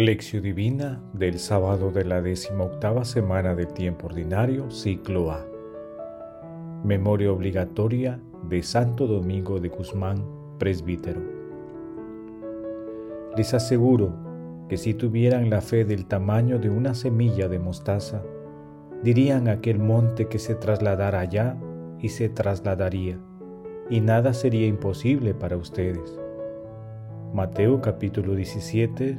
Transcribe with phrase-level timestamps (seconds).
[0.00, 2.22] Lección Divina del sábado de la
[2.58, 5.46] octava semana del tiempo ordinario, ciclo A.
[6.82, 8.18] Memoria obligatoria
[8.48, 10.24] de Santo Domingo de Guzmán,
[10.58, 11.20] presbítero.
[13.36, 14.14] Les aseguro
[14.70, 18.22] que si tuvieran la fe del tamaño de una semilla de mostaza,
[19.02, 21.58] dirían aquel monte que se trasladara allá
[21.98, 23.18] y se trasladaría,
[23.90, 26.18] y nada sería imposible para ustedes.
[27.34, 29.18] Mateo capítulo 17,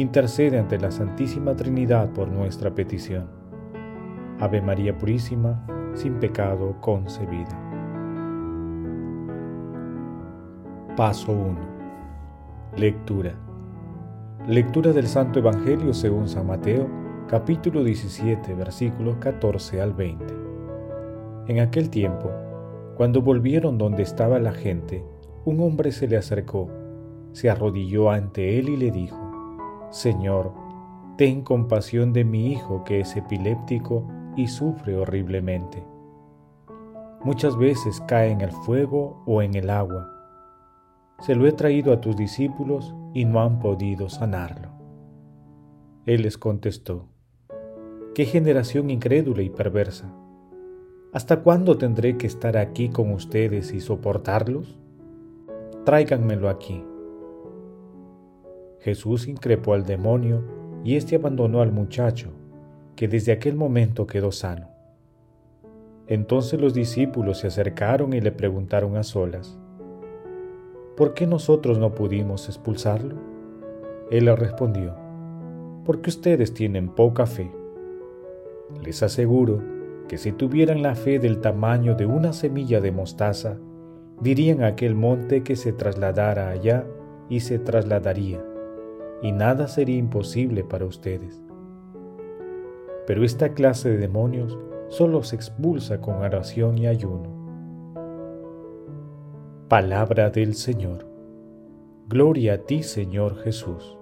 [0.00, 3.26] intercede ante la Santísima Trinidad por nuestra petición.
[4.38, 7.58] Ave María Purísima, sin pecado concebida.
[10.96, 11.58] Paso 1.
[12.76, 13.34] Lectura.
[14.46, 16.88] Lectura del Santo Evangelio según San Mateo,
[17.26, 20.24] capítulo 17, versículos 14 al 20.
[21.48, 22.30] En aquel tiempo,
[22.96, 25.04] cuando volvieron donde estaba la gente,
[25.44, 26.70] un hombre se le acercó,
[27.32, 29.27] se arrodilló ante él y le dijo,
[29.90, 30.52] Señor,
[31.16, 35.82] ten compasión de mi hijo que es epiléptico y sufre horriblemente.
[37.24, 40.08] Muchas veces cae en el fuego o en el agua.
[41.20, 44.68] Se lo he traído a tus discípulos y no han podido sanarlo.
[46.06, 47.08] Él les contestó,
[48.14, 50.12] Qué generación incrédula y perversa.
[51.12, 54.78] ¿Hasta cuándo tendré que estar aquí con ustedes y soportarlos?
[55.84, 56.84] Tráiganmelo aquí.
[58.80, 60.42] Jesús increpó al demonio
[60.84, 62.30] y éste abandonó al muchacho,
[62.94, 64.68] que desde aquel momento quedó sano.
[66.06, 69.58] Entonces los discípulos se acercaron y le preguntaron a solas,
[70.96, 73.16] ¿por qué nosotros no pudimos expulsarlo?
[74.10, 74.94] Él le respondió,
[75.84, 77.50] porque ustedes tienen poca fe.
[78.82, 79.62] Les aseguro
[80.08, 83.58] que si tuvieran la fe del tamaño de una semilla de mostaza,
[84.20, 86.86] dirían a aquel monte que se trasladara allá
[87.28, 88.42] y se trasladaría
[89.22, 91.42] y nada sería imposible para ustedes.
[93.06, 94.58] Pero esta clase de demonios
[94.88, 97.36] solo se expulsa con oración y ayuno.
[99.68, 101.06] Palabra del Señor.
[102.08, 103.98] Gloria a ti, Señor Jesús.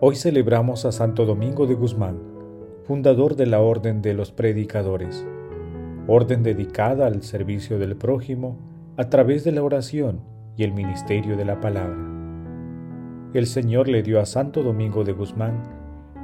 [0.00, 2.18] Hoy celebramos a Santo Domingo de Guzmán,
[2.84, 5.26] fundador de la Orden de los Predicadores,
[6.06, 8.69] orden dedicada al servicio del prójimo
[9.00, 10.20] a través de la oración
[10.58, 11.96] y el ministerio de la palabra.
[13.32, 15.62] El Señor le dio a Santo Domingo de Guzmán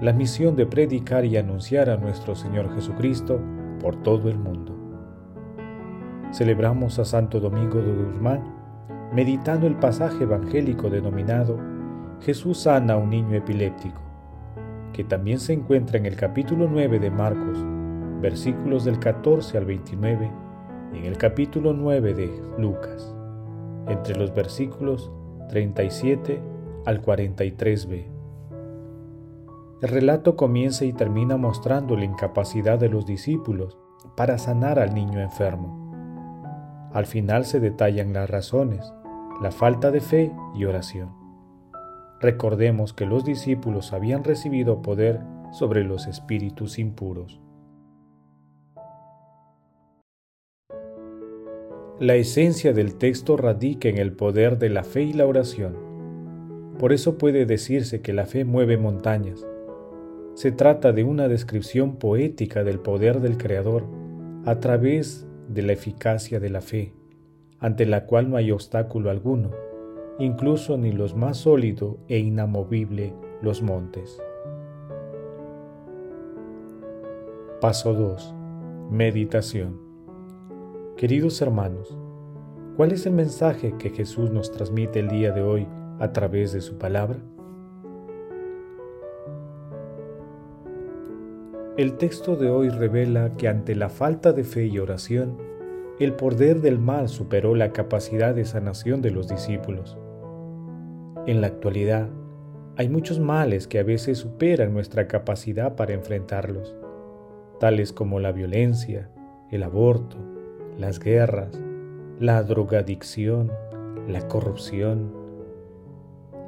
[0.02, 3.40] la misión de predicar y anunciar a nuestro Señor Jesucristo
[3.80, 4.76] por todo el mundo.
[6.34, 8.42] Celebramos a Santo Domingo de Guzmán
[9.10, 11.58] meditando el pasaje evangélico denominado
[12.20, 14.02] Jesús sana a un niño epiléptico,
[14.92, 17.56] que también se encuentra en el capítulo 9 de Marcos,
[18.20, 20.45] versículos del 14 al 29
[20.92, 23.14] en el capítulo 9 de Lucas,
[23.88, 25.10] entre los versículos
[25.48, 26.40] 37
[26.84, 28.06] al 43b.
[29.82, 33.76] El relato comienza y termina mostrando la incapacidad de los discípulos
[34.16, 36.90] para sanar al niño enfermo.
[36.92, 38.92] Al final se detallan las razones,
[39.42, 41.10] la falta de fe y oración.
[42.20, 45.20] Recordemos que los discípulos habían recibido poder
[45.52, 47.40] sobre los espíritus impuros.
[51.98, 55.74] La esencia del texto radica en el poder de la fe y la oración.
[56.78, 59.46] Por eso puede decirse que la fe mueve montañas.
[60.34, 63.86] Se trata de una descripción poética del poder del Creador
[64.44, 66.92] a través de la eficacia de la fe,
[67.60, 69.52] ante la cual no hay obstáculo alguno,
[70.18, 74.20] incluso ni los más sólido e inamovible los montes.
[77.62, 78.34] Paso 2.
[78.90, 79.85] Meditación.
[80.96, 81.94] Queridos hermanos,
[82.74, 86.62] ¿cuál es el mensaje que Jesús nos transmite el día de hoy a través de
[86.62, 87.18] su palabra?
[91.76, 95.36] El texto de hoy revela que ante la falta de fe y oración,
[96.00, 99.98] el poder del mal superó la capacidad de sanación de los discípulos.
[101.26, 102.08] En la actualidad,
[102.78, 106.74] hay muchos males que a veces superan nuestra capacidad para enfrentarlos,
[107.60, 109.10] tales como la violencia,
[109.50, 110.35] el aborto,
[110.78, 111.58] las guerras,
[112.20, 113.50] la drogadicción,
[114.06, 115.12] la corrupción,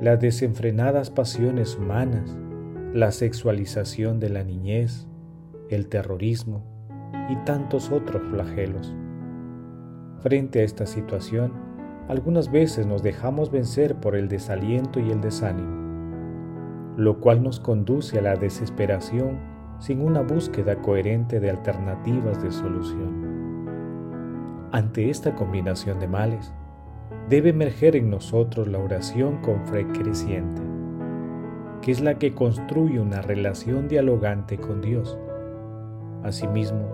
[0.00, 2.36] las desenfrenadas pasiones humanas,
[2.92, 5.06] la sexualización de la niñez,
[5.70, 6.62] el terrorismo
[7.30, 8.94] y tantos otros flagelos.
[10.20, 11.52] Frente a esta situación,
[12.08, 18.18] algunas veces nos dejamos vencer por el desaliento y el desánimo, lo cual nos conduce
[18.18, 19.38] a la desesperación
[19.78, 23.47] sin una búsqueda coherente de alternativas de solución.
[24.70, 26.52] Ante esta combinación de males,
[27.30, 30.60] debe emerger en nosotros la oración con fe creciente,
[31.80, 35.18] que es la que construye una relación dialogante con Dios.
[36.22, 36.86] Asimismo,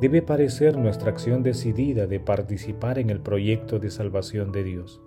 [0.00, 5.00] debe parecer nuestra acción decidida de participar en el proyecto de salvación de Dios.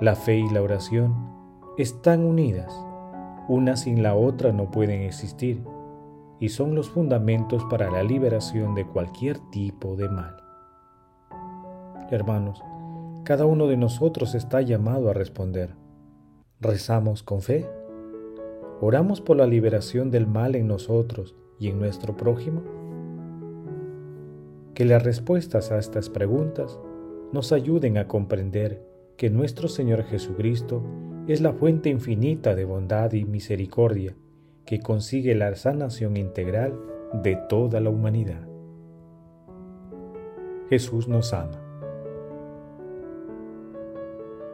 [0.00, 1.14] La fe y la oración
[1.78, 2.74] están unidas,
[3.48, 5.62] una sin la otra no pueden existir,
[6.42, 10.38] y son los fundamentos para la liberación de cualquier tipo de mal.
[12.10, 12.60] Hermanos,
[13.22, 15.76] cada uno de nosotros está llamado a responder.
[16.58, 17.70] ¿Rezamos con fe?
[18.80, 22.64] ¿Oramos por la liberación del mal en nosotros y en nuestro prójimo?
[24.74, 26.80] Que las respuestas a estas preguntas
[27.32, 28.84] nos ayuden a comprender
[29.16, 30.82] que nuestro Señor Jesucristo
[31.28, 34.16] es la fuente infinita de bondad y misericordia
[34.64, 36.78] que consigue la sanación integral
[37.12, 38.46] de toda la humanidad.
[40.68, 41.60] Jesús nos ama.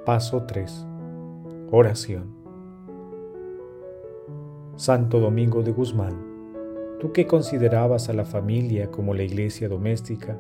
[0.05, 0.87] Paso 3.
[1.71, 2.37] Oración.
[4.77, 6.29] Santo Domingo de Guzmán
[6.99, 10.37] tú que considerabas a la familia como la iglesia doméstica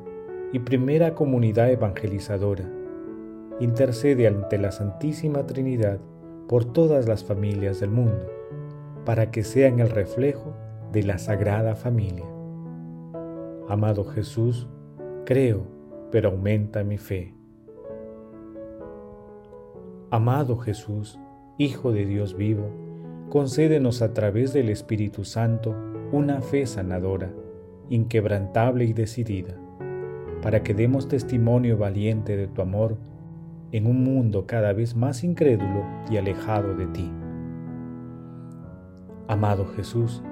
[0.52, 2.68] y primera comunidad evangelizadora,
[3.60, 6.00] intercede ante la Santísima Trinidad
[6.48, 8.26] por todas las familias del mundo,
[9.04, 10.54] para que sean el reflejo
[10.92, 12.26] de la Sagrada Familia.
[13.68, 14.68] Amado Jesús,
[15.24, 15.66] creo,
[16.10, 17.34] pero aumenta mi fe.
[20.10, 21.18] Amado Jesús,
[21.60, 22.70] Hijo de Dios vivo,
[23.30, 25.74] concédenos a través del Espíritu Santo
[26.12, 27.32] una fe sanadora,
[27.90, 29.56] inquebrantable y decidida,
[30.40, 32.96] para que demos testimonio valiente de tu amor
[33.72, 37.10] en un mundo cada vez más incrédulo y alejado de ti.
[39.28, 40.22] Amado Jesús,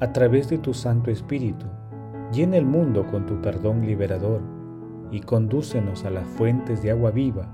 [0.00, 1.66] a través de tu Santo Espíritu,
[2.32, 4.40] llena el mundo con tu perdón liberador
[5.10, 7.46] y condúcenos a las fuentes de agua viva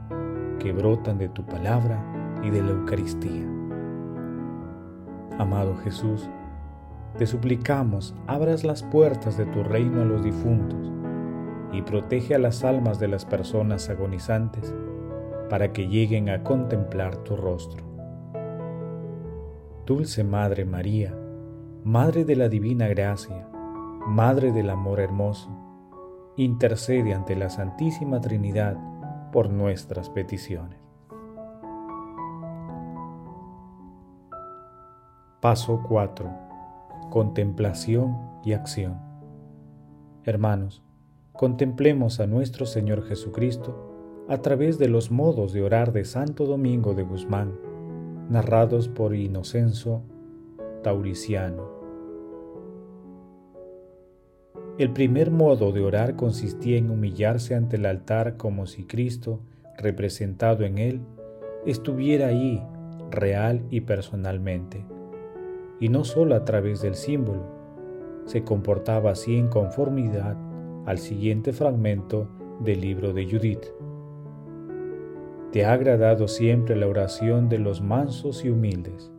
[0.61, 2.01] que brotan de tu palabra
[2.45, 3.45] y de la Eucaristía.
[5.39, 6.31] Amado Jesús,
[7.19, 10.93] te suplicamos abras las puertas de tu reino a los difuntos
[11.73, 14.73] y protege a las almas de las personas agonizantes
[15.51, 17.96] para que lleguen a contemplar tu rostro.
[19.87, 21.17] Dulce Madre María,
[21.85, 23.49] Madre de la Divina Gracia,
[24.07, 25.49] Madre del Amor Hermoso,
[26.37, 28.77] intercede ante la Santísima Trinidad
[29.31, 30.81] por nuestras peticiones.
[35.41, 36.47] Paso 4
[37.11, 38.99] contemplación y acción.
[40.25, 40.83] Hermanos,
[41.33, 46.95] contemplemos a nuestro Señor Jesucristo a través de los modos de orar de Santo Domingo
[46.95, 47.57] de Guzmán,
[48.29, 50.03] narrados por Inocenso
[50.83, 51.77] Tauriciano.
[54.79, 59.41] El primer modo de orar consistía en humillarse ante el altar como si Cristo,
[59.79, 61.01] representado en él,
[61.65, 62.63] estuviera ahí
[63.11, 64.85] real y personalmente
[65.81, 67.43] y no solo a través del símbolo.
[68.25, 70.37] Se comportaba así en conformidad
[70.85, 72.29] al siguiente fragmento
[72.61, 73.67] del libro de Judith.
[75.57, 79.11] Te ha agradado siempre la oración de los mansos y humildes.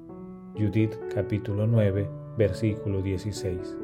[0.55, 3.75] Judith capítulo 9, versículo 16.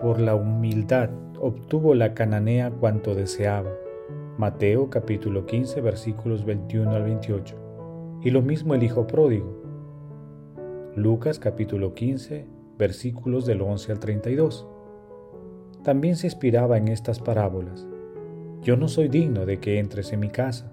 [0.00, 1.10] Por la humildad
[1.40, 3.70] obtuvo la cananea cuanto deseaba.
[4.36, 8.20] Mateo capítulo 15 versículos 21 al 28.
[8.24, 9.62] Y lo mismo el Hijo pródigo.
[10.96, 14.66] Lucas capítulo 15, versículos del 11 al 32.
[15.84, 17.86] También se inspiraba en estas parábolas.
[18.62, 20.71] Yo no soy digno de que entres en mi casa.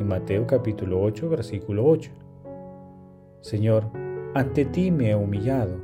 [0.00, 2.12] En Mateo capítulo 8, versículo 8.
[3.40, 3.90] Señor,
[4.32, 5.80] ante ti me he humillado.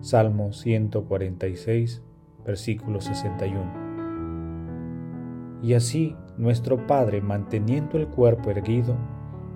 [0.00, 2.02] Salmo 146,
[2.44, 5.60] versículo 61.
[5.62, 8.96] Y así nuestro Padre, manteniendo el cuerpo erguido,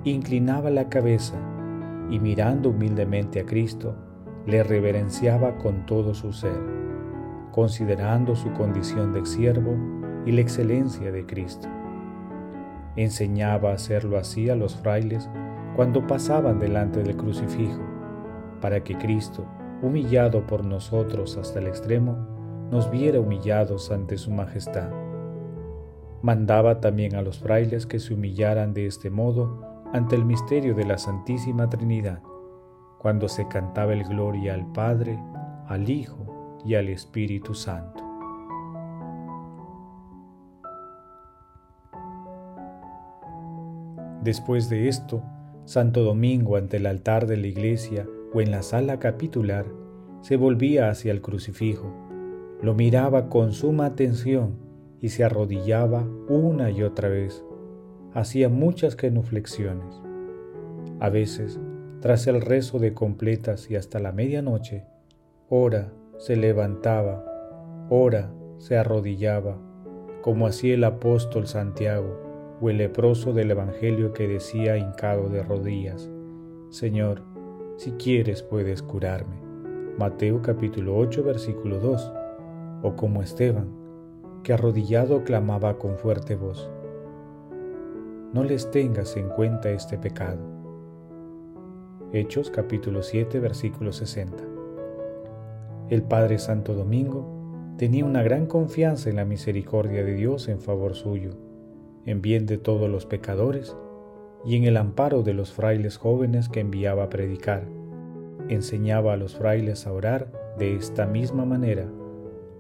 [0.04, 1.34] inclinaba la cabeza
[2.10, 3.96] y mirando humildemente a Cristo,
[4.46, 6.62] le reverenciaba con todo su ser,
[7.50, 9.74] considerando su condición de siervo
[10.24, 11.68] y la excelencia de Cristo.
[12.96, 15.28] Enseñaba a hacerlo así a los frailes
[15.74, 17.82] cuando pasaban delante del crucifijo,
[18.60, 19.46] para que Cristo,
[19.82, 22.16] humillado por nosotros hasta el extremo,
[22.70, 24.90] nos viera humillados ante su majestad.
[26.22, 29.60] Mandaba también a los frailes que se humillaran de este modo
[29.92, 32.22] ante el misterio de la Santísima Trinidad,
[32.98, 35.18] cuando se cantaba el gloria al Padre,
[35.66, 38.03] al Hijo y al Espíritu Santo.
[44.24, 45.22] Después de esto,
[45.66, 49.66] Santo Domingo ante el altar de la iglesia o en la sala capitular,
[50.22, 51.92] se volvía hacia el crucifijo,
[52.62, 54.56] lo miraba con suma atención
[55.02, 57.44] y se arrodillaba una y otra vez.
[58.14, 60.00] Hacía muchas genuflexiones.
[61.00, 61.60] A veces,
[62.00, 64.86] tras el rezo de completas y hasta la medianoche,
[65.50, 67.26] ora se levantaba,
[67.90, 69.58] ora se arrodillaba,
[70.22, 72.23] como hacía el apóstol Santiago
[72.64, 76.10] o el leproso del Evangelio que decía hincado de rodillas,
[76.70, 77.20] Señor,
[77.76, 79.36] si quieres puedes curarme.
[79.98, 82.12] Mateo capítulo 8 versículo 2.
[82.82, 83.68] O como Esteban,
[84.42, 86.70] que arrodillado clamaba con fuerte voz,
[88.32, 90.40] No les tengas en cuenta este pecado.
[92.14, 94.42] Hechos capítulo 7 versículo 60.
[95.90, 100.94] El Padre Santo Domingo tenía una gran confianza en la misericordia de Dios en favor
[100.94, 101.32] suyo
[102.06, 103.76] en bien de todos los pecadores
[104.44, 107.64] y en el amparo de los frailes jóvenes que enviaba a predicar.
[108.48, 111.86] Enseñaba a los frailes a orar de esta misma manera,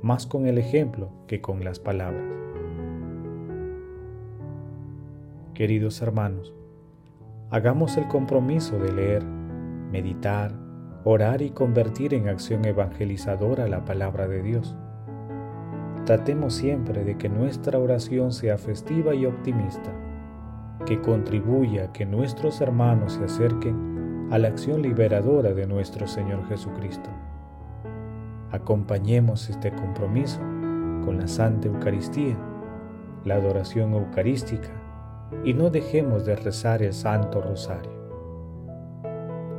[0.02, 2.32] más con el ejemplo que con las palabras.
[5.52, 6.54] Queridos hermanos,
[7.50, 10.52] hagamos el compromiso de leer, meditar,
[11.04, 14.74] orar y convertir en acción evangelizadora la palabra de Dios
[16.06, 19.90] Tratemos siempre de que nuestra oración sea festiva y optimista,
[20.84, 26.46] que contribuya a que nuestros hermanos se acerquen a la acción liberadora de nuestro Señor
[26.46, 27.08] Jesucristo.
[28.50, 30.40] Acompañemos este compromiso
[31.04, 32.36] con la Santa Eucaristía,
[33.24, 34.68] la adoración eucarística,
[35.42, 37.92] y no dejemos de rezar el Santo Rosario.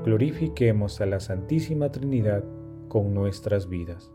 [0.05, 2.43] Glorifiquemos a la Santísima Trinidad
[2.87, 4.14] con nuestras vidas.